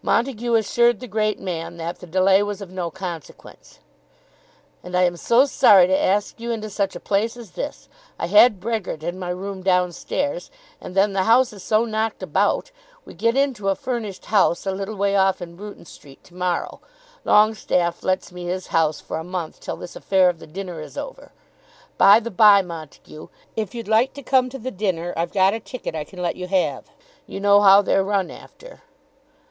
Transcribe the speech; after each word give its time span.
Montague 0.00 0.54
assured 0.54 1.00
the 1.00 1.06
great 1.06 1.38
man 1.38 1.76
that 1.76 1.98
the 1.98 2.06
delay 2.06 2.42
was 2.42 2.62
of 2.62 2.70
no 2.70 2.90
consequence. 2.90 3.78
"And 4.82 4.96
I 4.96 5.02
am 5.02 5.18
so 5.18 5.44
sorry 5.44 5.86
to 5.86 6.02
ask 6.02 6.40
you 6.40 6.50
into 6.50 6.70
such 6.70 6.96
a 6.96 6.98
place 6.98 7.36
as 7.36 7.50
this. 7.50 7.90
I 8.18 8.28
had 8.28 8.58
Brehgert 8.58 9.02
in 9.02 9.18
my 9.18 9.28
room 9.28 9.62
down 9.62 9.92
stairs, 9.92 10.50
and 10.80 10.94
then 10.94 11.12
the 11.12 11.24
house 11.24 11.52
is 11.52 11.62
so 11.62 11.84
knocked 11.84 12.22
about! 12.22 12.70
We 13.04 13.12
get 13.12 13.36
into 13.36 13.68
a 13.68 13.74
furnished 13.74 14.24
house 14.24 14.64
a 14.64 14.72
little 14.72 14.96
way 14.96 15.14
off 15.14 15.42
in 15.42 15.56
Bruton 15.56 15.84
Street 15.84 16.24
to 16.24 16.34
morrow. 16.34 16.80
Longestaffe 17.26 18.02
lets 18.02 18.32
me 18.32 18.44
his 18.46 18.68
house 18.68 19.02
for 19.02 19.18
a 19.18 19.24
month 19.24 19.60
till 19.60 19.76
this 19.76 19.94
affair 19.94 20.30
of 20.30 20.38
the 20.38 20.46
dinner 20.46 20.80
is 20.80 20.96
over. 20.96 21.32
By 21.98 22.18
the 22.18 22.30
bye, 22.30 22.62
Montague, 22.62 23.28
if 23.56 23.74
you'd 23.74 23.88
like 23.88 24.14
to 24.14 24.22
come 24.22 24.48
to 24.48 24.58
the 24.58 24.70
dinner, 24.70 25.12
I've 25.18 25.34
got 25.34 25.52
a 25.52 25.60
ticket 25.60 25.94
I 25.94 26.04
can 26.04 26.22
let 26.22 26.36
you 26.36 26.46
have. 26.46 26.84
You 27.26 27.40
know 27.40 27.60
how 27.60 27.82
they're 27.82 28.02
run 28.02 28.30
after." 28.30 28.80